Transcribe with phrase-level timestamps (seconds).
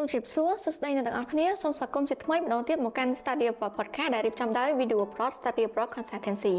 [0.02, 6.54] ូមជម្រាបសួរសួស្តីអ្នកទាំងអស់គ្នាសូមស្វាគមន៍ជាថ្មីម្ដងទៀតមកកាន់ Study Abroad Podcast ដែលរៀបចំដោយ Video Abroad Study Abroad Consultancy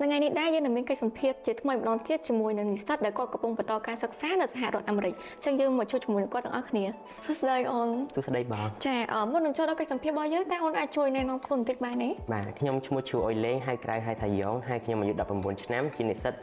[0.00, 6.84] នៅថ្ងៃនេះដែរយើងនឹងមានកិច្ចសម្ភាសន៍ជាថ្មីម្ដងទៀតជាមួយនឹងនិស្សិតដែលគាត់កំពុងបន្តការសិក្សានៅសហរដ្ឋអាមេរិកអញ្ចឹងយើងមកជួបជាមួយនឹងគាត់ទាំងអស់គ្នា
[7.26, 16.34] សួស្តីអូនសួស្តីបងចាអឺមុននឹងចូលដល់កិច្ចសម្ភាសន៍របស់យើងតើអូនអាចជួយណែនាំខ្លួនបន្តិចបានទេបាទខ្ញុំឈ្មោះឈូអុយលេងហើយក្រៅហៅថាយ៉ងហើយខ្ញុំអាយុ19ឆ្នាំជានិស្សិត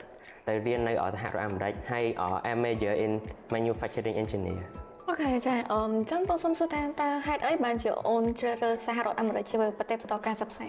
[0.47, 2.05] ទៅរៀននៅសហរដ្ឋអាមេរិកហើយ
[2.49, 3.11] I'm major in
[3.53, 4.63] manufacturing engineer
[5.09, 10.67] អូខេចាអឺអញ្ចឹងបងសូមសួរថាតើហេតុអីបានជាអូនជ្រើសរើសសហរដ្ឋអាមេរិកជាប្រទេសបន្តការសិក្សា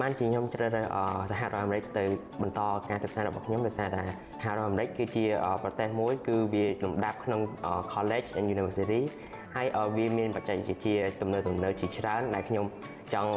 [0.00, 0.86] បានជាខ្ញុំជ្រើសរើស
[1.30, 2.04] សហរដ្ឋអាមេរិកទៅ
[2.42, 2.60] បន្ត
[2.90, 4.02] ការសិក្សារបស់ខ្ញុំដោយសារតែ
[4.42, 5.24] សហរដ្ឋអាមេរិកគឺជា
[5.62, 7.40] ប្រទេសមួយគឺវាលំដាប់ក្នុង
[7.92, 9.02] college and university
[9.54, 9.66] ហើយ
[9.96, 12.64] វាមានបច្ចេកវិទ្យាទំនើបទំនើបជាច្រើនដែលខ្ញុំ
[13.14, 13.32] ចង់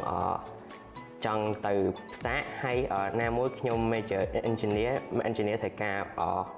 [1.26, 1.74] ចង់ទៅ
[2.14, 2.78] ផ្សារហើយ
[3.22, 4.94] ណាមួយខ្ញុំ major engineer
[5.30, 5.98] engineer ត្រូវការ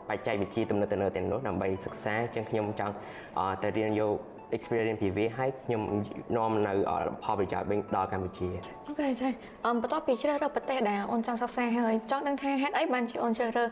[0.10, 2.94] បច្ចេកវិទ្យាទំនើបទំនើបទាំងនោះដើម្បីសិក្សាចឹងខ្ញុំចង់
[3.64, 4.16] ទៅរៀនយក
[4.58, 5.82] experience ពីវាហើយខ្ញុំ
[6.38, 6.74] នាំនៅ
[7.24, 8.50] ផលប្រយោជន៍វិញដល់កម្ពុជា
[8.88, 9.30] អូខេចា
[9.66, 13.70] អឺបន្ទាប់ពីជ្រើសរើសប្រទេសដែលអូនចង់សិក្សាហើយចង់ដឹងថាហេតុអីបានជាអូនជ្រើសរើស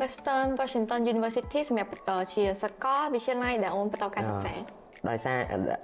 [0.00, 1.90] Western Washington University សម្រាប់
[2.34, 4.54] ជាសាកលវិទ្យាល័យដែលអូនបន្តការសិក្សា
[5.08, 5.38] ដោយសារ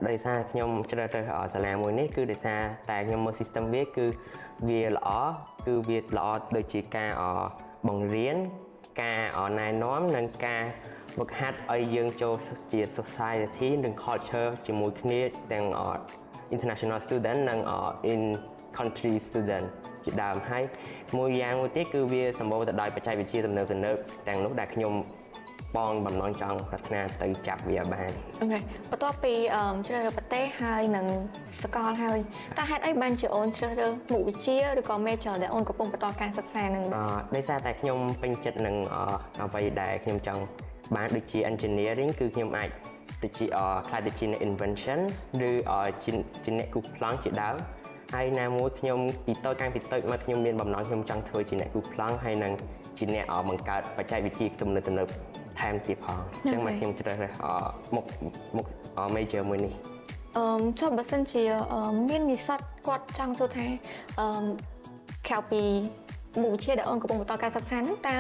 [0.09, 4.07] ដោយសារខ្ញុំជ្រើសរើសសាលាមួយនេះគឺដោយសារតែខ្ញុំមើល system វាគឺ
[4.69, 5.11] វាល្អ
[5.67, 7.11] គឺវាល្អដូចជាការ
[7.89, 8.37] បង្រៀន
[9.03, 9.21] ការ
[9.59, 10.63] ណែនាំនិងការ
[11.15, 12.35] ហ្វឹកហាត់ឲ្យយើងចូល
[12.73, 15.21] ជា society និង culture ជាមួយគ្នា
[15.53, 15.67] ទាំង
[16.55, 17.59] international student និង
[18.13, 18.23] in
[18.77, 19.67] country student
[20.05, 20.63] ជាដើមហើយ
[21.17, 23.97] មួយយ៉ាងមួយទៀតគឺវាសម្បូរទៅដោយបច្ចេកវិទ្យាទំនើបទំនើប
[24.29, 24.93] ទាំងនោះដែលខ្ញុំ
[25.77, 28.59] បងបំណងចង់ប្រាថ្នាទៅចាប់វាបានអូខេ
[28.91, 29.35] បន្ទាប់ពី
[29.87, 31.07] ជ្រើសរើសប្រទេសហើយនឹង
[31.63, 32.19] សកលហើយ
[32.59, 38.77] តើហេតុអីបានជាអូនជ្រើសរើសមុខវិជ្ជាឬក៏ major ដែលអូនកំពុងបន្តការសិក្សានឹងអឺដោយសារតែខ្ញុំពេញចិត្តនឹង
[39.43, 40.43] អ្វីដែលខ្ញុំចង់
[40.97, 42.71] បានដូចជា engineering គឺខ្ញុំអាច
[43.23, 43.47] ទៅជា
[43.89, 45.01] ខ្លាចទៅជា invention
[45.49, 45.51] ឬ
[46.05, 46.11] ជា
[46.45, 47.57] ជាអ្នកគូប្លង់ជាដើម
[48.15, 52.53] ហើយណាមួយខ្ញុំពីតូចកាំងពីតូចមកខ្ញុំមានបំណងខ្ញុំចង់ធ្វើជាអ្នកគូប្លង់ហើយនឹង
[52.99, 55.09] ជាអ្នកបង្កើតបច្ចេកវិទ្យាទំនើបទំនើប
[55.59, 57.35] ថែមទៀតផងអញ្ចឹងមកខ្ញុំជ្រើសរើស
[57.95, 58.05] មុខ
[58.57, 58.67] មុខ
[59.17, 59.75] major មួយនេះ
[60.37, 60.45] អឺ
[60.81, 61.45] ចុះបើសិនជា
[62.09, 63.67] មាននិស្សិតគាត់ចង់សួរថា
[64.21, 64.27] អឺ
[65.29, 65.63] ក្រៅពី
[66.43, 68.17] មុខវិជ្ជាដែលអូនកំពុងបន្តការសិក្សាហ្នឹងតើ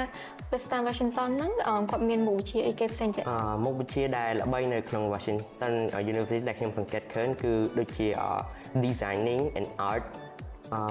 [0.52, 1.52] Western Washington ហ្នឹង
[1.90, 5.72] គាត់មានមុខវិជ្ជាអីគេផ្សេងទៀតអឺមុខវិជ្ជាដែលល្បីនៅក្នុង Washington
[6.12, 8.08] University ដែលខ្ញុំសង្កេតឃើញគឺដូចជា
[8.84, 10.04] designing and art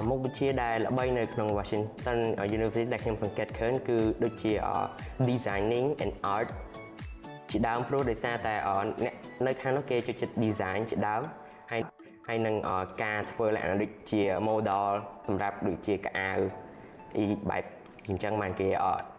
[0.08, 2.18] មុខវិជ្ជាដែលល្បីនៅក្នុង Washington
[2.56, 4.52] University ដែលខ្ញុំសង្កេតឃើញគឺដូចជា
[5.28, 6.48] designing and art
[7.50, 8.54] ជាដើមព្រោះដោយសារតែ
[9.04, 9.14] អ្នក
[9.46, 11.22] នៅខាងនោះគេចូលចិត្ត design ជាដើម
[11.70, 11.80] ហើយ
[12.26, 12.54] ហើយនឹង
[13.02, 14.86] ការធ្វើលក្ខណៈដូចជា model
[15.26, 16.30] សម្រាប់ដូចជាកៅអៅ
[17.18, 17.64] អីបែប
[18.08, 18.68] អញ្ចឹងបានគេ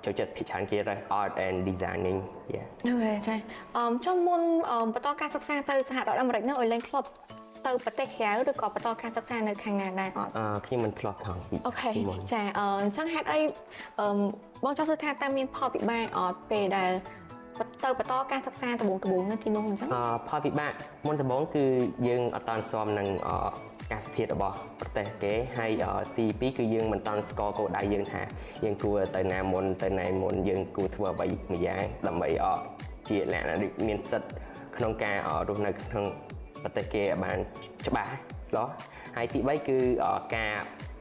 [0.06, 2.19] ចូលចិត្តភាគច្រើនគេរើស art and designing
[2.53, 3.36] យ៉ាអូខេចា
[3.78, 4.42] អឺចំមុន
[4.94, 7.08] បន្តការសិក្សាទៅសហរដ្ឋអាមេរិកនោះឲ្យលេងធ្លាប់
[7.68, 11.38] ទៅប្រទេសក្រៅឬក៏បន្តការសិក្សានៅខាងណាដែរអត់អឺខ្ញុំមិនធ្លាប់ផង
[11.68, 11.90] អូខេ
[12.34, 13.40] ចាអឺអញ្ចឹងហេតុអី
[14.00, 14.08] អឺ
[14.64, 16.92] បងចង់សួរថាតើមានផលពិបាកអត់ពេលដែល
[17.84, 20.72] ទៅបន្តការសិក្សាដំបូងដំបូងនៅទីនោះអញ្ចឹងអឺផលពិបាក
[21.08, 21.66] មុនដំបូងគឺ
[22.08, 23.38] យើងអត់តាន់ស្មនឹងអា
[23.92, 25.72] កាសធាតុរបស់ប្រទេសគេហើយ
[26.18, 28.22] ទី2គឺយើងមិនតាន់ស្គាល់គោលដៅយើងថា
[28.64, 32.30] យើងគួរទៅណាមុនទៅណាមុនយើងគួរធ្វើអ្វីមួយយ៉ាងដើម្បី
[33.09, 34.30] ជាលក្ខណៈដូចមានសិទ្ធិ
[34.78, 35.16] ក្នុងការ
[35.48, 36.06] រស់នៅក្នុង
[36.64, 37.38] ប្រទេសគេបាន
[37.88, 38.14] ច្បាស់
[38.58, 38.68] ឡោះ
[39.16, 39.78] ហើយទី3គឺ
[40.36, 40.53] ការ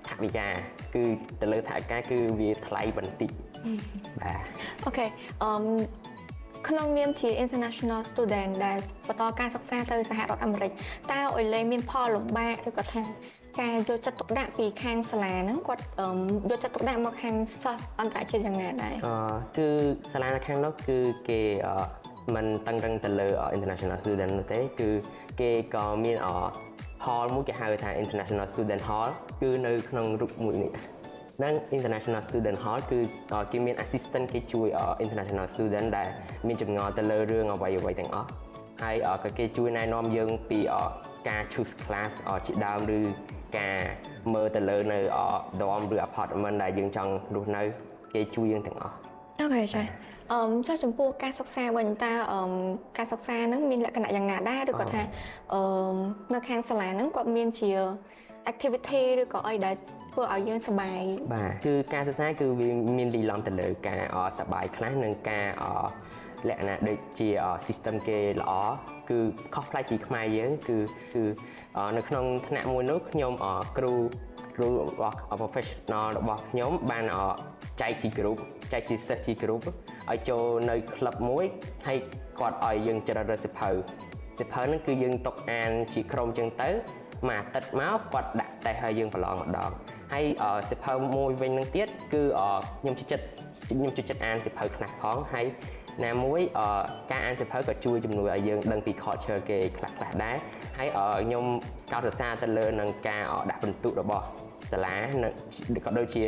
[0.08, 0.48] ថវិកា
[0.94, 1.02] គឺ
[1.41, 3.30] ទៅលើថវិកាគឺវាថ្លៃបន្តិច
[4.20, 4.42] បាទ
[4.84, 5.06] អូខេ
[5.42, 5.50] អឺ
[6.68, 10.70] ក្នុងនាមជា international student ដែលបន្តការសិក្សាទៅសហរដ្ឋអាមេរិក
[11.12, 13.02] តើអុយលេមានផលលំបាកឬក៏ថា
[13.60, 15.82] ការយកចិត្តទុកដាក់ពីខាងសាលាហ្នឹងគាត់
[16.50, 19.14] យកចិត្តទុកដាក់មកខាងសិស្សអន្តរជាតិយ៉ាងណាដែរអឺ
[19.56, 19.66] គឺ
[20.12, 20.98] សាលានៅខាងនោះគឺ
[21.28, 21.41] គេ
[22.34, 24.91] មិនតឹងរឹងទៅលើ international student នោះទេគឺ
[25.41, 26.16] គេក៏មាន
[27.05, 29.09] hall មួយគេហៅថា international student hall
[29.43, 30.72] គឺនៅក្នុងរូបមួយនេះ
[31.42, 33.01] និង international student hall គឺ
[33.53, 34.66] គេមាន assistant គេជួយ
[35.04, 36.09] international student ដែល
[36.47, 38.28] មានចម្ងល់ទៅលើរឿងអ្វីអ្វីទាំងអស់
[38.83, 40.60] ហើយក៏គេជួយណែនាំយើងពី
[41.28, 42.10] ការ choose class
[42.47, 42.98] ជាដើមឬ
[43.59, 43.78] ការ
[44.34, 44.98] មើលទៅលើនៅ
[45.60, 47.63] dorm ឬ apartment ដែលយើងចង់រស់នៅ
[48.15, 48.95] គេជួយយើងទាំងអស់
[49.41, 49.83] អូខេចា
[50.33, 52.41] អឺចុះចំពោះការសិក្សាវិញតើអឺ
[52.98, 55.03] ការសិក្សាហ្នឹងមានលក្ខណៈយ៉ាងណាដែរឬក៏ថា
[55.54, 55.60] អឺ
[56.34, 57.71] នៅខាងសាលាហ្នឹងគាត់មានជា
[58.51, 59.75] activity ឬក៏អីដែល
[60.13, 61.01] ធ្វើឲ្យយើងសប្បាយ
[61.34, 64.01] បាទគឺការសិក្សាគឺវាមានលីឡំទៅលើការ
[64.39, 65.47] សប្បាយខ្លះនិងការ
[66.48, 67.28] លក្ខណៈដូចជា
[67.66, 68.53] system គេល្អ
[69.10, 69.19] គឺ
[69.54, 70.78] ខុសប្លែកពីខ្មែរយើងគឺ
[71.15, 71.22] គឺ
[71.97, 73.33] នៅក្នុងថ្នាក់មួយនោះខ្ញុំ
[73.78, 73.92] គ្រូ
[74.57, 77.04] គ្រូរបស់ professional របស់ខ្ញុំបាន
[77.81, 78.39] ចែកជា group
[78.72, 79.62] ចែកជាសិស្សជា group
[80.10, 81.44] ឲ្យចូលនៅក្លឹបមួយ
[81.86, 81.98] ហើយ
[82.41, 83.70] គាត់ឲ្យយើងជ្រើសរើសសិភៅ
[84.41, 86.70] សិភៅហ្នឹងគឺយើងຕົកអានជាក្រុមចឹងទៅ
[87.26, 89.70] មួយអាទិត្យមកគាត់ដាក់តេស្តឲ្យយើងប្រឡងម្ដង
[90.12, 90.24] ហើយ
[90.70, 92.22] សិភៅមួយវិញនឹងទៀតគឺ
[92.80, 93.26] ខ្ញុំជិតចិត្ត
[93.68, 95.47] ខ្ញុំជិតចិត្តអានសិភៅខ្លះផងហើយ
[96.04, 96.41] ណាមួយ
[97.10, 100.36] ការអានសិភៅក៏ជួយជំនួយឲ្យយើងដឹងពី culture គេខ្លះខ្លះដែរ
[100.78, 100.88] ហើយ
[101.24, 101.44] ខ្ញុំ
[101.92, 104.24] កោតសរសើរទៅលើនឹងការដាក់ពិន្ទុរបស់
[104.72, 104.97] សាលា
[105.84, 106.24] ក៏ដូចជា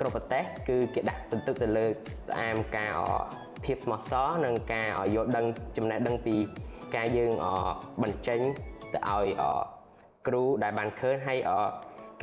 [0.00, 2.92] គ្រប់ប្រទេស គឺគេដាក់ពិន្ទុទៅលើតាមការ
[3.64, 5.46] ភាពស្មោះសរនិងការយល់ដឹង
[5.76, 6.36] ចំណេះដឹងពី
[6.96, 7.32] ការយើង
[8.02, 8.40] បញ្ចេញ
[8.94, 9.26] ទៅឲ្យ
[10.26, 11.38] គ្រូដែលបានឃើញហើយ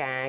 [0.03, 0.23] ការ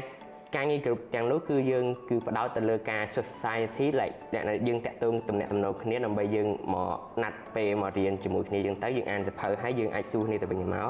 [0.56, 10.88] ការងារគ្រប់ទាំងនោះគឺយើងគឺផ្ដោតទៅលើការ society like អ្នកយើងតាក់ទងទំនាក់ទំនងគ្នាដើម្បីយើងមកណាត់ពេលមករៀនជាមួយគ្នាយើងទៅយើងអានសភៅហើយយើងអាចសួរគ្នាទៅវិញទៅមក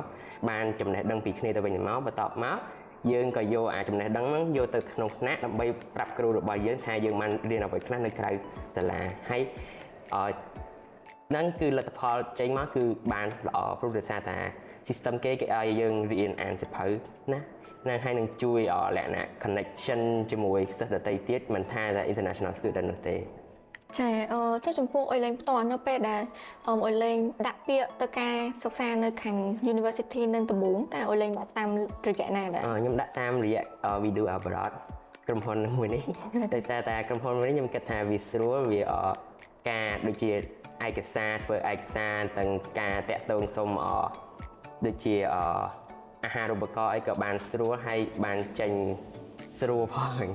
[0.50, 2.58] បានចំណេះដឹងពីគ្នាទៅវិញទៅមកបន្ទាប់មក
[3.12, 8.30] យើងក៏យកអាចំណេះដឹងហ្នឹងយកទៅក្នុងថ្នាក់ដើម្បីប្រាប់គ្រូរបស់យើងថាយើងបានរៀនអ្វីខ្លះនៅក្រៅ
[8.76, 9.00] សាលា
[9.30, 9.42] ហើយ
[10.14, 10.24] អឺ
[11.30, 14.38] ហ្នឹងគឺលទ្ធផលចេញមកគឺបានល្អព្រោះដោយសារតា
[14.88, 16.86] system គេគេឲ្យយើងរៀនអានសភៅ
[17.32, 17.40] ណា
[17.88, 18.60] ណាហើយនឹងជួយ
[18.96, 20.00] លក្ខណៈ connection
[20.30, 23.16] ជាមួយសិស្សដទៃទៀតមិនថាតែ international student នោះទេ
[23.98, 26.22] ចាអឺចុះចំពោះអុយលេងផ្ទាល់នៅពេលដែល
[26.68, 29.36] អុយលេងដាក់ពាក្យទៅការសិក្សានៅខាង
[29.72, 31.68] University នឹងដំបូងតែអុយលេងដាក់តាម
[32.08, 33.62] រយៈណាដែរខ្ញុំដាក់តាមរយៈ
[34.04, 34.72] video abroad
[35.26, 36.02] ក្រុមហ៊ុនមួយនេះ
[36.54, 38.82] តែតែតែក្រុមហ៊ុនមួយនេះខ្ញុំគិតថាវាស្រួលវា
[39.70, 40.32] ការដូចជា
[40.86, 43.68] ឯកសារធ្វើឯកសារទាំងការតាក់ទងសុំ
[44.86, 45.16] ដូចជា
[46.24, 48.72] អាហារូបករណ៍អីក៏បានស្រួលហើយបានចេញ
[49.60, 50.26] ស្រួលផង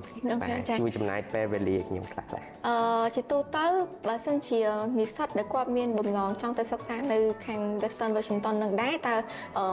[0.41, 2.75] បាទជួយចំណាយពេលវេលាខ្ញុំខ្លះដែរអឺ
[3.15, 3.65] ជាទូទៅ
[4.07, 4.59] បើសិនជា
[4.99, 9.15] និស្សិតដែលគាត់មានបំណងចង់ទៅសិក្សានៅខាង Western Washington នឹងដែរតើ
[9.57, 9.65] អឺ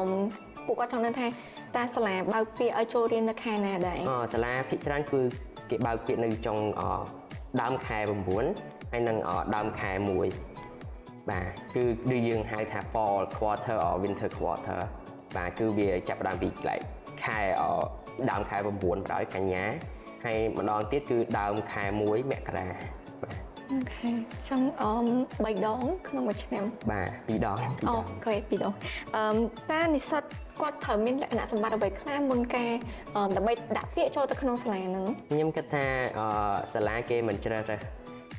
[0.66, 1.26] ពួកគាត់ចង់ដឹងថា
[1.76, 5.20] តើសាលាបើកពាក្យឲ្យចូលរៀននៅខែណាដែរអឺសាលាភិកច្រើនគឺ
[5.70, 6.58] គេបើកពាក្យនៅចុង
[7.62, 7.98] ដើមខែ
[8.46, 9.16] 9ហើយនិង
[9.54, 14.80] ដើមខែ1បាទគឺដូចយើងហៅថា fall quarter or winter quarter
[15.36, 16.80] បាទគឺវាចាប់ផ្ដើមពីកន្លែង
[17.24, 17.40] ខែ
[18.30, 19.64] ដើមខែ9បណ្ដោយកញ្ញា
[20.24, 22.68] ហើយម្ដងទៀតគឺដើមខែ1មករា
[23.22, 23.36] បាទ
[23.70, 24.10] អូខេ
[24.48, 25.06] ចឹងអម
[25.44, 28.74] 3ដងក្នុងមួយឆ្នាំបាទ2ដងអូខេ2ដង
[29.16, 29.22] អឺ
[29.70, 30.22] តើនិស្សិត
[30.60, 32.72] គាត់ត្រូវមានលក្ខណៈសម្បត្តិអ្វីខ្លះមុនការ
[33.36, 35.84] ដើម្បីដាក់ពាក្យចូលទៅក្នុងសាលាហ្នឹងខ្ញុំគិតថា
[36.72, 37.80] សាលាគេមិនជ្រើសរើស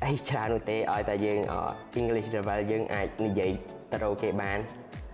[0.04, 1.38] អីច្រើននោះទេឲ្យតែយើង
[2.00, 3.50] English level យើងអាចនិយាយ
[3.90, 4.58] ទៅរកគេបាន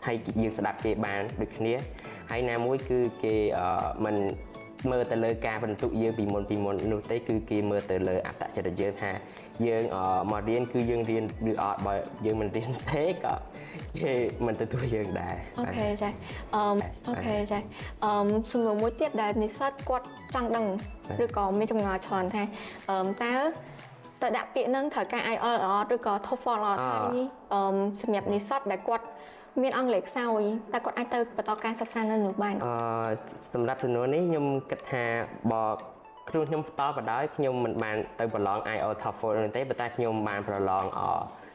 [0.07, 1.75] ហើយយើងស្ដាប់គេបានដូចគ្នា
[2.31, 3.35] ហើយណាមួយគឺគេ
[4.05, 4.17] មិន
[4.91, 9.11] មើលទៅលើការបន្ទុកយើងពីមុនពីមុននោះទេគឺគេមើលទៅលើអត្តចរិតយើងថា
[9.67, 9.83] យើង
[10.31, 11.95] មករៀនគឺយើងរៀនឬអត់បើ
[12.27, 13.35] យើងមិនរៀនទេក៏
[14.01, 14.13] គេ
[14.47, 16.11] មិនទទួលយើងដែរអូខេចា
[16.55, 16.63] អឺ
[17.09, 17.59] អូខេចា
[18.05, 18.11] អឺ
[18.51, 20.67] សំណួរមួយទៀតដែលនិស្សិតគាត់ចង់ដឹង
[21.25, 22.43] ឬក៏មានចម្ងល់ច្រើនថា
[22.89, 23.35] អឺតើ
[24.23, 27.19] តើដាក់ពាក្យនឹងត្រូវការ IELTS អត់ឬក៏ TOEFL អត់ហើយ
[27.53, 27.61] អឺ
[28.03, 29.05] សម្រាប់និស្សិតដែលគាត់
[29.63, 30.43] មានអង់គ្លេសខ្សោយ
[30.73, 32.73] តែគាត់អាចទៅបន្តការសិក្សានៅនោះបានអឺ
[33.55, 35.05] សម្រាប់ចំនួននេះខ្ញុំគិតថា
[35.53, 35.65] បើ
[36.31, 40.85] គ្រូខ្ញុំបន្តបដោយខ្ញុំមិនបានទៅប្រឡង IELTS TOEFL នោះទេប៉ុន្តែខ្ញុំបានប្រឡង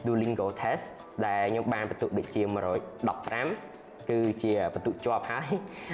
[0.06, 0.82] Duolingo test
[1.28, 5.48] ដែលខ្ញុំបានបន្ទុកដូចជា115គឺជាបន្ទុកជាប់ហើយ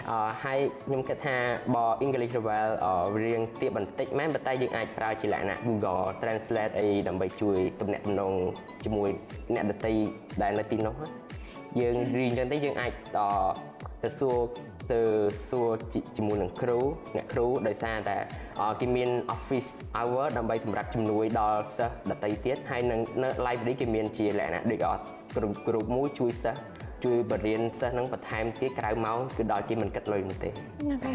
[0.09, 1.37] អឺហើយខ្ញុំគិតថា
[1.75, 2.69] បើ English level
[3.23, 8.33] រៀងទាបបន្តិចមែនប៉ុន្តែយើងអាចប្រើជាលក្ខណៈ Google Translate អីដើម្បីជួយទំនាក់ទំនង
[8.83, 9.09] ជាមួយ
[9.53, 9.91] អ្នកដទៃ
[10.41, 10.95] ដែលនៅទីនោះ
[11.79, 12.93] យើងរៀនចឹងទៅយើងអាច
[14.03, 14.37] ទៅសួរ
[14.91, 14.99] ទៅ
[15.49, 15.69] សួរ
[16.17, 16.79] ជាមួយនឹងគ្រូ
[17.15, 18.17] អ្នកគ្រូដោយសារតែ
[18.81, 24.79] គេមាន office hour ដើម្បីសម្រាប់ជំនួយដល់សិស្សដទៃទៀតហើយនឹងនៅ library គេមានជាលក្ខណៈដូច
[25.35, 26.61] គ្រូគ្រូមួយជួយសិស្ស
[27.03, 30.49] ជួយបរៀនសិស្សនឹងបន្ថែមទៀតក្រៅម៉ោងគឺដល់គេមិនគិតលុយនោះទេ
[30.91, 31.13] អូខេ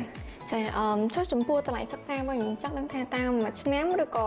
[0.51, 4.27] ចាអឺចុះចំពោះតម្លៃសិក្សាវិញចង់ដឹងថាតាមមួយឆ្នាំឬក៏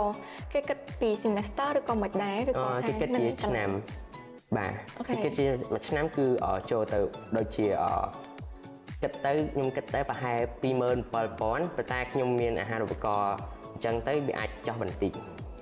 [0.53, 3.69] គេគិតពី semester ឬក៏មិនដែរឬក៏ថាគេគិតជាឆ្នាំ
[4.57, 4.71] បាទ
[5.23, 6.25] គិតជាមួយឆ្នាំគឺ
[6.71, 6.99] ចូលទៅ
[7.37, 7.67] ដូចជា
[9.01, 13.35] គិតទៅខ្ញុំគិតទៅប្រហែល27000ប៉ុន្តែខ្ញុំមានអាហារូបករណ៍
[13.73, 15.11] អញ្ចឹងទៅវាអាចចោះបន្តិច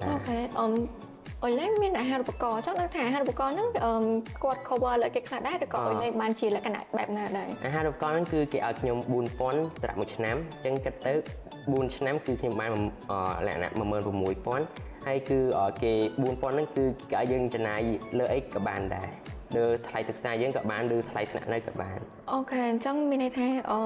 [0.03, 0.67] អូខេអឺ
[1.44, 3.70] អុយឡែមានអាហារូបករណ៍ចង់ដឹងថាអាហារូបករណ៍ហ្នឹង
[4.44, 8.98] គាត់ cover លើគេខ្លះដែរឬក៏អុយឡែបានជាលក្ខណៈបែបណាដែរអាហារូបករណ៍ហ្នឹងគឺគេឲ្យខ្ញុំ
[9.41, 11.13] 4000ត្រាក់មួយឆ្នាំអញ្ចឹងគិតទៅ
[11.56, 12.72] 4ឆ្នាំគឺខ្ញុំបាន
[13.48, 15.40] លក្ខណៈ16000 ហើយគឺ
[15.84, 17.82] គេ4000ហ្នឹងគឺគេឲ្យយើងចំណាយ
[18.20, 19.10] លើអីក៏បានដែរ
[19.56, 22.00] លើថ្លៃសិក្សាយើងក៏បានឬថ្លៃស្នាក់នៅក៏បាន
[22.32, 23.82] អូខេអញ្ចឹងមានន័យថាអឺ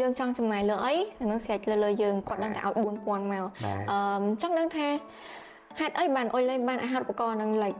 [0.00, 0.94] យើងចង់ចំណាយលើអី
[1.30, 3.44] នឹងស្រេចលើលើយើងគាត់ដឹងតែឲ្យ4000មក
[3.90, 3.98] អឺ
[4.42, 4.86] ចង់ដឹងថា
[5.80, 7.78] ហេតុអីបានអុយលេងបានអាហារូបករណ៍នឹង like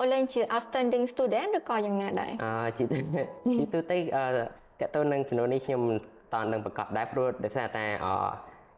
[0.00, 2.84] អុយលេងជា outstanding student ឬក៏យ៉ាងណាដែរអឺជា
[3.58, 4.24] ជាទូទៅអឺ
[4.80, 5.82] តើតើនឹងចំនួននេះខ្ញុំ
[6.34, 8.14] តើនឹងប្រកាសដែរព្រោះដោយសារតែអឺ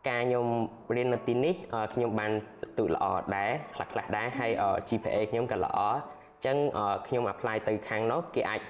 [0.09, 0.47] ការខ្ញុំ
[0.97, 1.55] រៀននៅទីនេះ
[1.95, 4.53] ខ្ញុំបានទទួលល្អដែរខ្លះខ្លះដែរហើយ
[4.89, 6.57] GPA ខ្ញុំក៏ល្អអញ្ចឹង
[7.07, 8.61] ខ្ញុំ apply ទៅខាងនោះគេអាច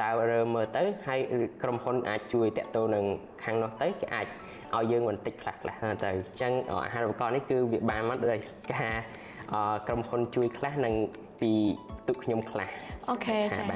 [0.00, 1.20] តើរើមើលទៅហើយ
[1.62, 3.04] ក្រុមហ៊ុនអាចជួយតាក់ទងនឹង
[3.44, 4.26] ខាងនោះទៅគេអាច
[4.74, 6.52] ឲ្យយើងបន្តិចខ្លះខ្លះទៅអញ្ចឹង
[6.84, 8.40] អាហារូបករណ៍នេះគឺវាបានមកដោយ
[8.72, 8.94] ការ
[9.86, 10.94] ក្រុមហ៊ុនជួយខ្លះនិង
[11.40, 11.52] ពី
[12.08, 12.68] ទុកខ្ញុំខ្លះ
[13.10, 13.66] អូខេចា៎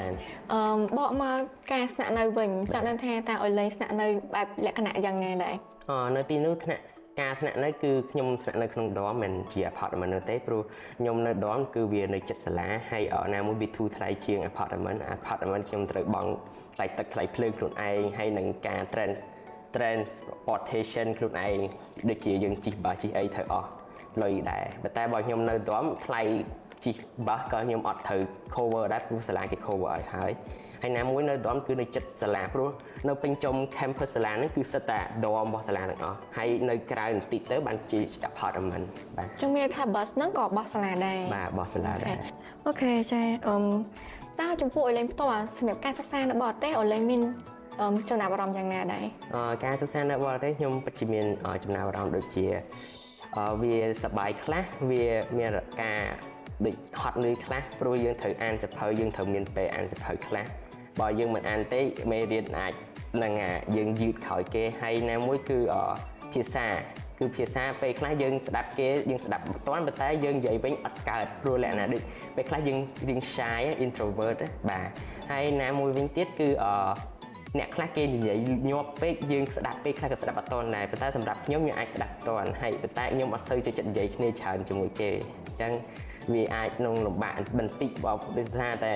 [0.52, 0.60] អឺ
[0.98, 1.38] បកមក
[1.72, 5.77] ការស្នាក់នៅវិញចាំដឹងថាតើអុយលេងស្នាក់នៅបែបលក្ខណៈយ៉ាងណាដែរអឺ
[6.16, 6.82] នៅទីនោះថ្នាក់
[7.20, 10.62] ការស្នាក់នៅគឺខ្ញុំស្នាក់នៅក្នុងដមមិនជា apartment នោះទេព្រោះ
[10.98, 13.04] ខ្ញុំនៅដមគឺវានៅជិតសាលាហើយ
[13.34, 16.30] ណាមួយវាធូរថ្លៃជាង apartment apartment ខ្ញុំត្រូវបង់
[16.74, 19.14] ថ្លៃទឹកថ្លៃភ្លើងខ្លួនឯងហើយនឹងការ trend
[19.76, 21.58] transportation ខ្លួនឯង
[22.08, 23.68] ដូចជាយើងជិះបាសជិះអីត្រូវអស់
[24.22, 26.22] លុយដែរប៉ុន្តែបើខ្ញុំនៅដមថ្លៃ
[26.84, 26.96] ជិះ
[27.28, 28.20] បាសក៏ខ្ញុំអត់ត្រូវ
[28.54, 30.32] cover ដែរព្រោះសាលាគេ cover ឲ្យហើយ
[30.82, 32.70] ហើយណាមួយនៅដមគឺនៅចិត្តសាលាព្រោះ
[33.08, 42.16] នៅពេញចំ campus សាលាហ្នឹងគឺសិតតែដមរបស់សាលាទាំងអស់ហើយនៅក្រៅបន្តិចទៅបានជា apartment បាទចឹងមានថា bus ហ្នឹងក៏បោះសាលាដែរបាទបោះសាលាដែរ
[42.66, 43.56] អូខេចាអឺ
[44.40, 47.22] តើចំពោះអលេងផ្ទាល់សម្រាប់ការសិក្សានៅបរទេសអលេងមាន
[48.08, 49.04] ចំណាប់អារម្មណ៍យ៉ាងណាដែរ
[49.64, 51.26] ការសិក្សានៅបរទេសខ្ញុំពិតជាមាន
[51.64, 52.46] ចំណាប់អារម្មណ៍ដូចជា
[53.62, 55.04] វាសប្បាយខ្លះវា
[55.38, 55.50] មាន
[55.82, 56.00] ការ
[56.66, 60.44] ដូចហត់នឿយខ្លះព្រោះយើងត្រូវអានសភៅយើងត្រូវមានពេលអានសភៅខ្លះ
[61.00, 62.72] បើយើងមិនអានទេមេរៀនអាច
[63.22, 63.32] នឹង
[63.76, 65.58] យើងយឺតក្រោយគេហើយណាមួយគឺ
[66.32, 66.66] ភាសា
[67.18, 72.02] គឺភាសាពេលខ្លះយើងស្ដាប់គេយើងស្ដាប់មិនទាន់ប៉ុន្តែយើងនិយាយវិញអត់កើតព្រោះលក្ខណៈដូច
[72.36, 72.78] ពេលខ្លះយើង
[73.08, 74.38] រៀង shy introvert
[74.68, 74.88] បាទ
[75.30, 76.66] ហើយណាមួយវិញទៀតគឺអ
[77.58, 78.36] អ្នកខ្លះគេនិយាយ
[78.70, 85.10] ញាប់ពេកយើងស្ដាប់ពេកខ្លះក៏ស្ដាប់អត់តន់ដែរប៉ុន្តែសម្រាប់ខ្ញុំខ្ញុំអាចស្ដាប់តន់ហើយប៉ុន្តែខ្ញុំអត់សូវចូលចិត្តនិយាយគ្នាច្រើនជាមួយគេ
[85.46, 85.72] អញ្ចឹង
[86.32, 88.92] វាអាចក្នុងលំបាកបន្តិចបើដោយសារតែ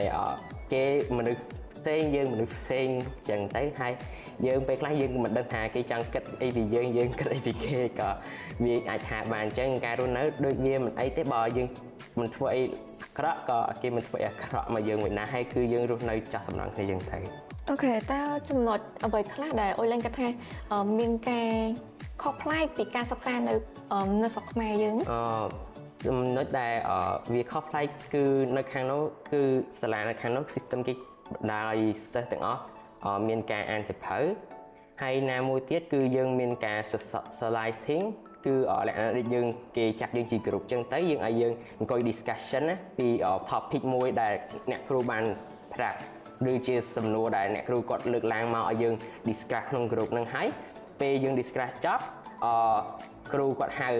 [0.72, 0.84] គេ
[1.16, 1.42] មនុស្ស
[1.82, 3.92] ផ្សេងយើងមនុស្សផ្សេងអញ្ចឹងទៅហើយ
[4.46, 8.10] យើងពេលខ្លះយើងមិនដឹងថាគេចង់គិតអីពីយើងយើងគិតអីពីគេក៏
[8.64, 11.68] វាអាចថាបានអញ្ចឹងការរស់នៅដូចវាមិនអីទេបើយើង
[12.18, 12.62] មិនធ្វើអី
[13.02, 17.18] អាក្រក់ក៏គេមិនធ្វើអីអាក្រក់មកយើងវិញណាហើយគឺយើងរស់នៅចាស់សំណងគ្នាយើងទៅ
[17.68, 18.20] អូខេតើ
[18.50, 20.28] ចំណុចអ្វីខ្លះដែលអ៊ុយលេងគាត់ថា
[20.98, 21.50] មានការ
[22.22, 23.54] ខុសប្លែកពីការសិក្សានៅ
[24.22, 25.72] នៅស្រុកខ្មែរយើងអឺ
[26.06, 26.74] ចំណុចដែល
[27.34, 28.24] វាខុសប្លែកគឺ
[28.56, 29.40] នៅខាងនោះគឺ
[29.80, 32.60] សាលានៅខាងនោះ system គេបណ្ដាលឲ្យសិស្សទាំងអស់
[33.28, 34.20] មានការអានសៀវភៅ
[35.02, 38.04] ហើយណាមួយទៀតគឺយើងមានការ socializing
[38.46, 38.54] គឺ
[38.88, 39.46] លក្ខណៈដូចយើង
[39.76, 43.08] គេចាត់យើងជាក្រុមចឹងទៅយើងឲ្យយើងអង្គុយ discussion ណាពី
[43.50, 44.34] topic មួយដែល
[44.70, 45.24] អ្នកគ្រូបាន
[45.74, 45.98] ប្រាប់
[46.52, 48.94] ឬជាសំណួរដែលអ្នកគ្រូគាត់លើកឡើងមកឲ្យយើង
[49.28, 50.48] discuss ក្នុង group ហ្នឹងហើយ
[51.00, 52.04] ពេលយើង discuss ចប់
[52.44, 52.46] អ
[53.32, 53.90] គ្រូគាត់ហៅ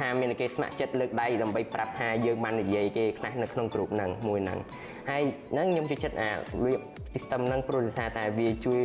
[0.00, 4.58] ថាមានគេស្ម័គ្រចិត្តលើកដៃដើម្បីប្រាប់ថាយើងបាននិយាយគេខ្លះនៅក្នុង group ហ្នឹងមួយហ្នឹង
[5.10, 6.30] ហើយហ្នឹងខ្ញុំជឿចិត្តអា
[6.62, 6.72] វា
[7.14, 8.80] system ហ្នឹងព្រោះដោយសារតែវាជួយ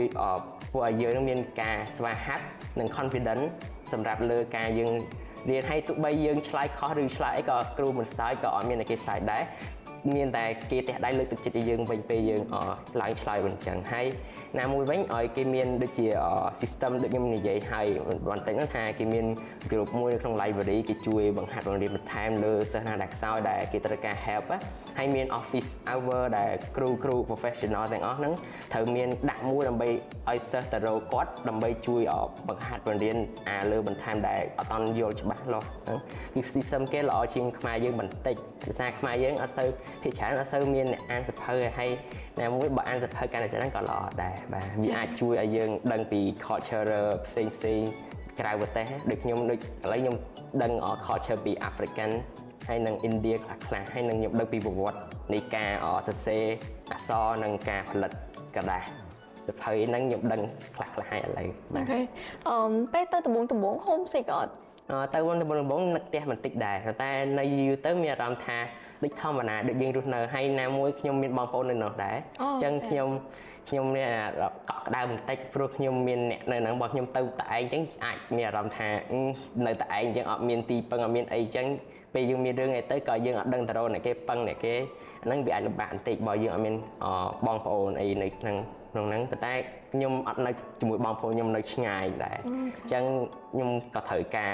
[0.67, 2.45] ធ្វើឲ្យយើងមានការស្វាហាប់
[2.79, 3.45] និង confidence
[3.91, 4.91] សម្រាប់លើការយើង
[5.49, 9.43] រៀនឲ្យទោះបីយើងឆ្លើយខុសឬឆ្លើយអីក៏គ្រូមិនស្ដាយក៏អត់មានគេស្ដាយដែរ
[10.15, 12.41] មានតែគេទះដៃលើកទឹកចិត្តឲ្យយើងវិញពេលយើង
[13.01, 14.05] ឡើងឆ្លើយវិញចឹងហើយ
[14.59, 16.07] ណាមួយវិញឲ្យគេមានដូចជា
[16.61, 17.87] system ដូចខ្ញុំនិយាយហើយ
[18.29, 19.25] បន្តិចហ្នឹងថាគេមាន
[19.69, 24.45] group មួយនៅក្នុង library គេជួយបង្ហាត់បង្រៀនបន្ថែមលើសិស្សណាដែលខ្សោយដែលគេត្រូវការ help
[24.97, 28.33] ហើយមាន office hour ដែលគ្រូគ្រូ professional ទាំងអស់ហ្នឹង
[28.73, 29.89] ត្រូវមានដាក់មួយដើម្បី
[30.29, 32.01] ឲ្យសិស្សទៅរកគាត់ដើម្បីជួយ
[32.49, 33.17] បង្ហាត់បង្រៀន
[33.49, 35.99] អាលើបន្ថែមដែលអត់តន់យល់ច្បាស់លាស់ហ្នឹង
[36.33, 39.65] គឺ system គេល្អជាងខ្មែរយើងបន្តិចភាសាខ្មែរយើងអត់ទៅ
[40.02, 41.90] ភាគច្រើនអត់សូវមានអ្នកអានសភៅហើយ
[42.38, 46.84] តែមួយបើអានសភៅកាន់តែច្រើនក៏ល្អដែរបាទវាអាចជួយឲ្យយើងដឹងពី culture
[47.26, 47.80] ផ្សេងផ្សេង
[48.40, 50.16] ក្រៅប្រទេសដូចខ្ញុំដូចឥឡូវខ្ញុំ
[50.62, 50.72] ដឹង
[51.06, 52.10] culture ពី African
[52.68, 55.00] ហើយនិង India ខ្លះខ្លះហើយនិងខ្ញុំដឹងពីប្រវត្តិ
[55.32, 55.70] នៃការ
[56.06, 56.44] សរសេរ
[56.92, 58.12] អក្សរនិងការផលិត
[58.56, 58.84] กระดาษ
[59.48, 60.42] សភៅហ្នឹងខ្ញុំដឹង
[60.74, 61.84] ខ្លះខ្លះហើយឥឡូវបាទ
[62.48, 62.56] អឺ
[62.92, 64.52] ពេលទៅដំបងដំបង home sick អត់
[65.13, 68.57] ទៅដំបងដំបងនឹកផ្ទះបន្តិចដែរតែនៅយូរទៅមានអារម្មណ៍ថា
[69.03, 73.09] ដូចធម្មតាដូចយើងរស់នៅហើយណាមួយខ្ញុំមានបងប្អូននៅនោះដែរអញ្ចឹងខ្ញុំ
[73.69, 78.89] ខ្ញុំមានកក់ក្ដៅបន្តិចព្រោះខ្ញុំមានអ្នកនៅហ្នឹងបើខ្ញុំទៅតែឯងអញ្ចឹងអាចមានអារម្មណ៍ថា
[79.65, 81.67] នៅតែឯងអញ្ចឹងអត់មានទីពឹងអត់មានអីអញ្ចឹង
[82.13, 84.73] ពេលយើងមានរឿងអីទៅក៏យើងអត់ដឹងទៅរកអ្នកគេពឹងអ្នកគេ
[85.25, 86.75] ហ្នឹងវាអាចលំបាកបន្តិចបើយើងអត់មាន
[87.45, 88.55] បងប្អូនអីនៅក្នុង
[88.91, 89.53] ក្នុងហ្នឹងប៉ុន្តែ
[89.93, 93.03] ខ្ញុំអត់នៅជាមួយបងប្អូនខ្ញុំនៅឆ្ងាយដែរអញ្ចឹង
[93.53, 94.53] ខ្ញុំក៏ត្រូវការ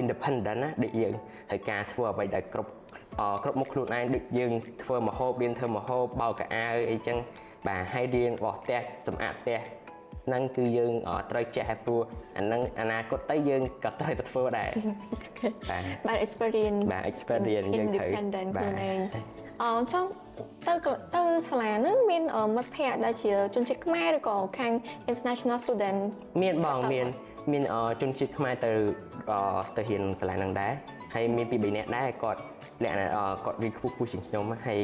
[0.00, 1.14] independent ណាដូចយើង
[1.50, 2.70] ត្រូវការធ្វើអ្វីដែលគ្រប់
[3.42, 7.18] គ្រប់មុខខ្លួនឯងដូចយើងធ្វើមហូបមានធ្វើមហូបបោកកៅអៅអីចឹង
[7.66, 9.60] បាទហើយរៀនបោះផ្ទះសម្អាតផ្ទះ
[10.26, 10.92] ហ្នឹងគឺយើង
[11.30, 12.00] ត្រូវចេះឲ្យព្រោះ
[12.38, 14.70] អាហ្នឹងអនាគតទៅយើងក៏ត្រូវទៅធ្វើដែរ
[15.70, 18.10] បាទបាទ experience បាទ experience យើងត្រូវ
[18.56, 18.70] បាទ
[19.62, 20.08] អឺចង់
[20.66, 20.74] ទៅ
[21.14, 22.22] ទៅសាលាហ្នឹងមាន
[22.56, 24.72] មិត្តភ័ក្តិដែលជាជនជាតិខ្មែរឬក៏ខាង
[25.10, 25.98] international student
[26.42, 27.06] មានបងមាន
[27.52, 27.62] មាន
[28.00, 28.72] ជនជាតិខ្មែរទៅ
[29.76, 30.72] ទៅរៀនសាលាហ្នឹងដែរ
[31.14, 32.40] ហើយមានពី3នាក់ដែរគាត់
[32.82, 33.08] លក្ខណៈ
[33.44, 34.80] គាត់រៀនខ្ពស់ខ្ពស់ជាងខ្ញុំហើយ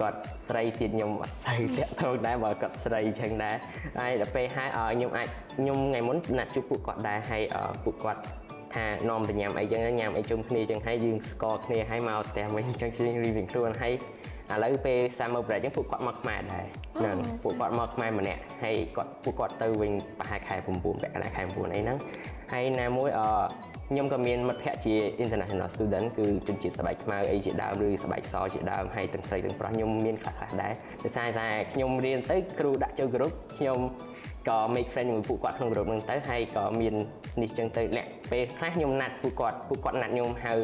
[0.00, 3.56] គាត់ស្រីទៀតខ្ញុំអត់សូវតាក់ទងដែរបើគាត់ស្រីអញ្ចឹងដែរ
[3.98, 7.42] ហើយដល់ពេលហើយខ្ញុំអាចខ្ញុំថ្ងៃមុនណាត់ជួបពួកគាត់ដែរហើយ
[7.84, 8.20] ពួកគាត់
[8.74, 13.94] ថានាំទៅញ៉ាំអីចឹងញ៉ាំអីជុំគ្នាចឹងហើយយើងស្គាល់គ្នាហើយមកផ្ទះវិញចឹងយើងរៀងខ្លួនហើយ
[14.52, 16.64] ឥឡូវពេល summer break ចឹងពួកគាត់មកខ្មែរដែរ
[16.98, 21.98] ហ្នឹងពួកគាត់មកខ្មែរម្នាក់ហើយគាត់ពួកគាត់ទៅវិញប្រហែលខែ9ពាក់កណ្ដាលខែ9អីហ្នឹង
[22.52, 23.26] ហើយណាមួយអឺ
[23.90, 30.72] ខ្ញុំក៏មានមិត្តភ័ក្តិជា international student គឺជនជាតិស្បែកខ្មៅអីជាដើមឬស្បែកសជាដើមហើយទាំងស្រីទាំងប្រុសខ្ញុំមានខ្លះខ្លះដែរ
[31.04, 33.78] ដោយសារតែខ្ញុំរៀនទៅគ្រូដាក់ចូលក្រុមខ្ញុំ
[34.48, 36.94] ក៏ make friend ជាមួយពួកគាត់ក្នុងក្រុមហ្នឹងទៅហើយក៏មាន
[37.42, 40.54] នេះចឹងទៅលាក់ពេលខ្លះខ្ញុំណាត់ពួកគាត់ពួកគាត់ណាត់ខ្ញុំហៅ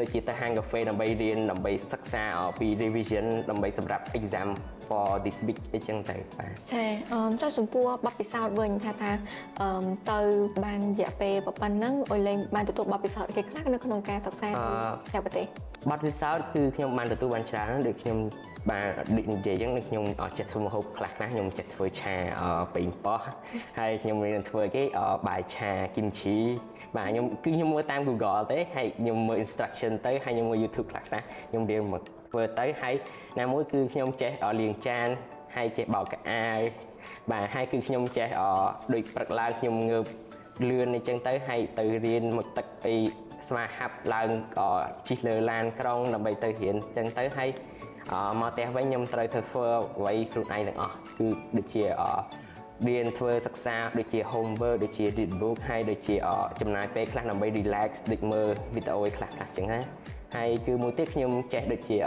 [0.00, 2.24] ដូចជាទៅហាងកាហ្វេដើម្បីរៀនដើម្បីសិក្សា
[2.58, 4.48] ពី revision ដើម្បីសម្រាប់ exam
[4.88, 9.10] for this week អីចឹងទៅបាទចាអឺចុះចំពោះបទពិសោធន៍វិញថាថា
[9.60, 10.18] អឺទៅ
[10.64, 14.58] បានរយៈពេលប៉ុណ្ណឹងអុយលេងបានទទួលបទពិសោធន៍គេខ្លះនៅក្នុងការសិក្សានៅ
[15.10, 15.46] ក្រៅប្រទេស
[15.90, 18.18] បទពិសោធន៍គឺខ្ញុំបានទទួលបានច្រើនដូចខ្ញុំ
[18.70, 20.04] បាទដូចនិយាយអញ្ចឹងខ្ញុំ
[20.38, 22.14] ចេះធ្វើម្ហូបខ្លះខ្លះខ្ញុំចេះធ្វើឆា
[22.74, 23.20] ប៉េងប៉ោះ
[23.78, 24.82] ហើយខ្ញុំរៀនធ្វើគេ
[25.28, 26.36] បាយឆាគីមឈី
[26.96, 32.94] បាទខ្ញុំគឺខ្ញុំមើលតាម Google ទេហើយខ្ញុំមើល instruction ទៅហើយខ្ញុំមើល YouTube ខ្លះខ្លះខ្ញុំរៀនមកធ្វើទៅហើយ
[33.38, 35.08] ណាមួយគឺខ្ញុំចេះលាងចាន
[35.56, 36.46] ហើយចេះបោកកៅអៅ
[37.30, 38.28] បាទហើយគឺខ្ញុំចេះ
[38.92, 40.04] ដូចព្រឹកឡើងខ្ញុំងើប
[40.68, 42.96] លឿនអញ្ចឹងទៅហើយទៅរៀនមកទឹកអី
[43.48, 44.68] ស្មាហាប់ឡើងក៏
[45.08, 47.50] ជិះលើឡានក្រុងដើម្បីទៅរៀនអញ្ចឹងទៅហើយ
[48.40, 49.66] មកផ្ទះវិញខ្ញុំត្រូវធ្វើ
[49.98, 51.84] អ្វីខ្លួនឯងទាំងអស់គឺដូចជា
[52.88, 56.16] រៀនធ្វើសិក្សាដូចជា homework ដូចជា read book ហើយដូចជា
[56.60, 59.80] ចំណាយពេលខ្លះដើម្បី relax ដូចមើលវីដេអូខ្លះខ្លះចឹងណា
[60.36, 61.98] ហើយគឺមួយទៀតខ្ញុំចេះដូចជា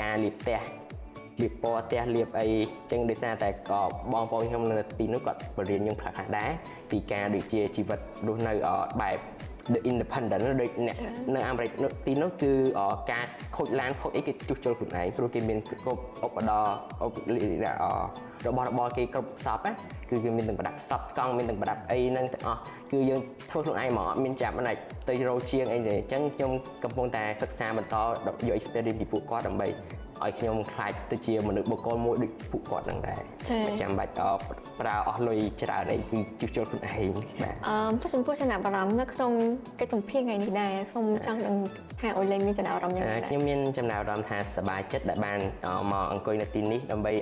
[0.00, 0.60] ការលាបផ្ទះ
[1.40, 2.48] លាបពណ៌ផ្ទះលាបអី
[2.90, 6.50] ចឹងដោយសារតែក៏បងប្អូនខ្ញុំនៅទីនោះគាត់បរៀនខ្ញុំខ្លះខ្លះដែរ
[6.90, 8.52] ពីការដូចជាជីវិតរស់នៅ
[9.00, 9.18] បែប
[9.74, 10.96] the independent ដូចអ្នក
[11.34, 11.70] នៅអាមេរិក
[12.06, 12.52] ទីនោះគឺ
[13.12, 13.24] ការ
[13.56, 16.74] ខូចឡានខូចអីគេជួសជុលខ្លួនឯងព្រោះគេមានគ្រប់ឧបករណ៍
[18.46, 19.72] របស់របរគេគ្រប់សពណា
[20.10, 22.60] គឺគេមានទាំងប្រដាប់សពកង់មានទាំងប្រដាប់អីហ្នឹងទាំងអស់
[22.92, 26.50] គឺយើងធ្វើខ្លួនឯងមកអត់មានចាប់ណាច់ទៅរោជាងអីទេអញ្ចឹងខ្ញុំ
[26.84, 27.96] កំពុងតែសិក្សាបន្ត
[28.48, 29.68] យក experience ពីពួកគាត់ដើម្បី
[30.24, 33.22] ឲ្យខ្ញុំខ្លាចទៅជាមនុស្សបុគ្គលមួយដូចពួកគាត់ហ្នឹងដែរ
[33.80, 34.12] ចាំបាច់
[34.80, 37.10] ប្រើអស់លុយច្រើនអីគឺជួសជុលខ្លួនឯង
[37.42, 39.32] បាទអឺចុះចំពោះចំណាប់អារម្មណ៍នៅក្នុង
[39.80, 41.56] កិច្ចសម្ភារថ្ងៃនេះដែរសូមចង់ដឹង
[42.00, 45.38] ថាអុយលេងមានចំណាប់អារម្មណ៍យ៉ាងណាខ្ញុំមានចំណាប់អារម្មណ៍ថាសប្បាយចិត្តដែលបាន
[45.92, 47.12] មកអង្គុយនៅទីនេះដើម្បី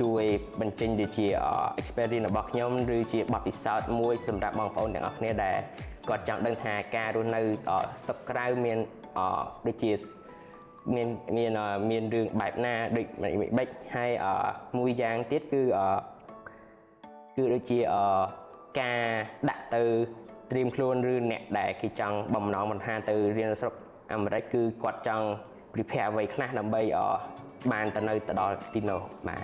[0.00, 0.22] ជួយ
[0.60, 1.26] បញ្ចេញដូចជា
[1.80, 5.56] experience របស់ខ្ញុំឬជាបទពិសោធន៍មួយសម្រាប់បងប្អូនទាំងអស់គ្នាដែល
[6.08, 7.40] គាត់ចង់ដឹងថាការរស់នៅ
[8.04, 8.78] ស្រុកក្រៅមាន
[9.66, 9.90] ដូចជា
[10.94, 11.50] មានមាន
[11.90, 13.06] មានរឿងបែបណាដូច
[13.58, 14.10] បិចហើយ
[14.78, 15.62] មួយយ៉ាងទៀតគឺ
[17.36, 17.78] គឺដូចជា
[18.80, 19.02] ការ
[19.48, 19.82] ដាក់ទៅ
[20.50, 23.74] ត្រៀមខ្លួនឬអ្នកដែលគេចង់បំណងមិនថាទៅរៀនស្រុក
[24.12, 25.26] អាមេរិកគឺគាត់ចង់
[25.74, 26.82] prepare អ្វីខ្លះដើម្បី
[27.72, 29.42] បានទៅនៅទៅដល់ទីនោះបាទ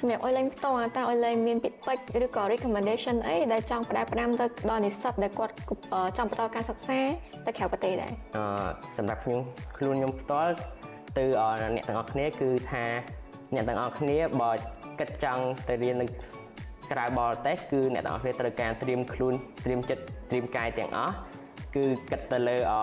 [0.00, 5.54] សម្រាប់អុយលេងផ្ទាល់តើអុយលេងមានពាក្យពេចន៍ឬក៏ recommendation អីដែលចង់ផ្ដែផ្ដាំទៅដល់និស្សិតដែលគាត់
[6.18, 7.00] ចង់បន្តការសិក្សា
[7.46, 8.44] ទៅក្រៅប្រទេសដែរអឺ
[8.96, 9.40] សម្រាប់ខ្ញុំ
[9.76, 10.52] ខ្លួនខ្ញុំផ្ទាល់
[11.18, 11.24] ទៅ
[11.74, 12.84] អ្នកទាំងអស់គ្នាគឺថា
[13.54, 14.52] អ្នកទាំងអស់គ្នាបើ
[15.00, 16.06] គិតចង់ទៅរៀននៅ
[16.92, 21.14] ក្រៅបរទេសគឺអ្នកទាំងអស់គ្នាត្រូវការត្រៀមខ្លួនត្រៀមចិត្តត្រៀមកាយទាំងអស់
[21.76, 22.74] គឺគិតទៅលើអ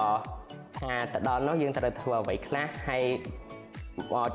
[0.78, 3.04] ថាទៅដល់នោះយើងត្រូវធ្វើអ្វីខ្លះហើយ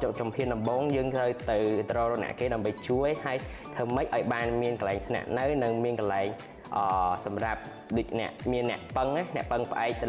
[0.02, 1.59] ចុចចំភានដំបងយើងត្រូវទៅ
[1.90, 3.38] ត្ររអ្នកគេដើម្បីជួយហើយ
[3.74, 6.28] ធ្វើម៉េចឲ្យបានមានកន្លែងស្នាក់នៅនិងមានកន្លែង
[6.76, 6.78] អ
[7.26, 7.61] សម្រាប់
[7.96, 10.07] ដូចអ្នកមានអ្នកពឹងអ្នកពឹងផ្អែកទៅ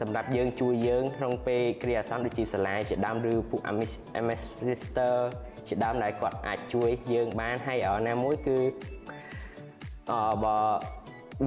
[0.00, 3.60] សម្រាប់យើងជួយយើងក្នុងពេលគ្រាអាសន្នដូចជាសាលាជាដើមឬពួក
[4.24, 5.14] MS Register
[5.68, 8.58] ជាដើមដែលគាត់អាចជួយយើងបានហើយណាមួយគឺ
[10.10, 10.12] អ
[10.44, 10.56] បើ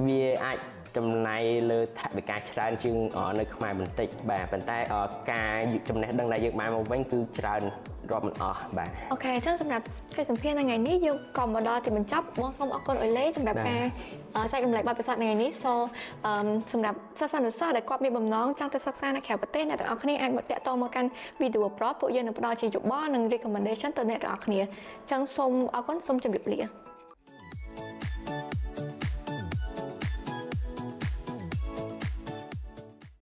[0.06, 0.58] វាអាច
[0.96, 2.96] ចំណាយលើថវិកាច្រើនជាង
[3.38, 4.78] នៅខ្មែរបន្តិចបាទប៉ុន្តែ
[5.32, 7.62] ការចំណេះដឹងដែលយើងបានមកវិញគឺច្រើន
[8.12, 9.84] រាប់មិនអស់បាទអូខេអញ្ចឹងសម្រាប់
[10.16, 13.82] កិច្ចសម្ភារថ្ងៃនេះយើងក៏មកដល់ទីបញ្ចប់បងសូមអរគុណអុយលេសម្រាប់ការ
[14.52, 15.72] ចែករំលែកបទពិសោធន៍ថ្ងៃនេះសូ
[16.72, 21.08] សម្រាប់សិស្សានុសិស្សដែលគាត់មានបំណងចង់ទៅសិក្សានៅក្រៅប្រទេសអ្នកទាំងអស់គ្នាអាចមកតាក់ទងមកកាន់
[21.40, 26.87] វីដេអូប្រុសពួកយើងនឹងផ្ដល់ជាយោបល់និង recommendation ទៅអ្នកទាំងអស់គ្នាអញ្ចឹងសូមអរគុណសូមជម្រាបលា